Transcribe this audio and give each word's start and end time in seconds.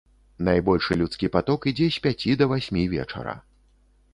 Найбольшы 0.45 0.95
людскі 1.01 1.29
паток 1.35 1.67
ідзе 1.73 1.89
з 1.97 2.03
пяці 2.07 2.31
да 2.43 2.49
васьмі 2.55 2.87
вечара. 2.95 3.37